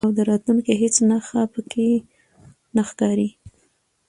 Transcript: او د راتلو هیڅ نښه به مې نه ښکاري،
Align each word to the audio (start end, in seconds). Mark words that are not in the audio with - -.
او 0.03 0.09
د 0.17 0.19
راتلو 0.29 0.61
هیڅ 0.81 0.95
نښه 1.09 1.41
به 1.51 1.59
مې 1.71 1.89
نه 2.75 2.81
ښکاري، 2.89 3.29